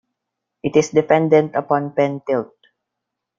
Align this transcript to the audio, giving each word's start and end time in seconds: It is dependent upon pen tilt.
It 0.63 0.75
is 0.77 0.89
dependent 0.89 1.53
upon 1.55 1.91
pen 1.91 2.21
tilt. 2.25 2.55